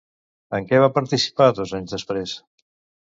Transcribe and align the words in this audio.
En 0.59 0.63
què 0.71 0.79
va 0.85 0.87
participar 0.95 1.49
dos 1.59 1.75
anys 1.81 1.95
després? 1.99 2.35